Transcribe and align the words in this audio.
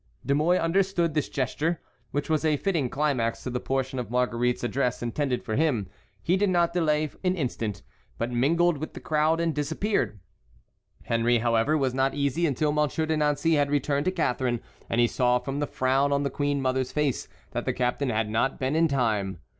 De 0.25 0.33
Mouy 0.33 0.57
understood 0.57 1.13
this 1.13 1.29
gesture, 1.29 1.79
which 2.09 2.27
was 2.27 2.43
a 2.43 2.57
fitting 2.57 2.89
climax 2.89 3.43
to 3.43 3.51
the 3.51 3.59
portion 3.59 3.99
of 3.99 4.09
Marguerite's 4.09 4.63
address 4.63 5.03
intended 5.03 5.43
for 5.43 5.55
him. 5.55 5.85
He 6.23 6.37
did 6.37 6.49
not 6.49 6.73
delay 6.73 7.07
an 7.23 7.35
instant, 7.35 7.83
but 8.17 8.31
mingled 8.31 8.79
with 8.79 8.95
the 8.95 8.99
crowd 8.99 9.39
and 9.39 9.53
disappeared. 9.53 10.19
Henry, 11.03 11.37
however, 11.37 11.77
was 11.77 11.93
not 11.93 12.15
easy 12.15 12.47
until 12.47 12.71
Monsieur 12.71 13.05
de 13.05 13.15
Nancey 13.15 13.53
had 13.53 13.69
returned 13.69 14.05
to 14.05 14.11
Catharine, 14.11 14.61
and 14.89 14.99
he 14.99 15.05
saw 15.05 15.37
from 15.37 15.59
the 15.59 15.67
frown 15.67 16.11
on 16.11 16.23
the 16.23 16.31
queen 16.31 16.63
mother's 16.63 16.91
face 16.91 17.27
that 17.51 17.65
the 17.65 17.71
captain 17.73 18.09
had 18.09 18.27
not 18.27 18.57
been 18.57 18.75
in 18.75 18.87
time. 18.87 19.37